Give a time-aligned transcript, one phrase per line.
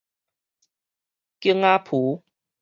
[1.41, 2.23] 莿仔埒